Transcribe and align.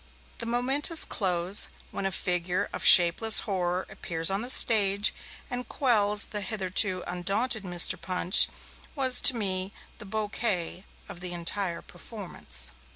The 0.39 0.47
momentous 0.47 1.05
close, 1.05 1.67
when 1.91 2.07
a 2.07 2.11
figure 2.11 2.69
of 2.73 2.83
shapeless 2.83 3.41
horror 3.41 3.85
appears 3.87 4.31
on 4.31 4.41
the 4.41 4.49
stage, 4.49 5.13
and 5.47 5.69
quells 5.69 6.29
the 6.29 6.41
hitherto 6.41 7.03
undaunted 7.05 7.61
Mr. 7.61 8.01
Punch, 8.01 8.47
was 8.95 9.21
to 9.21 9.35
me 9.35 9.71
the 9.99 10.05
bouquet 10.07 10.85
of 11.07 11.19
the 11.19 11.33
entire 11.33 11.83
performance. 11.83 12.71